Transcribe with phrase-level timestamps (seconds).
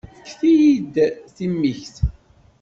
[0.29, 0.95] Fket-iyi-d
[1.35, 1.95] timikt.